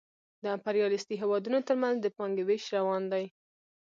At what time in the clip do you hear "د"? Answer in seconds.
0.43-0.45, 2.01-2.07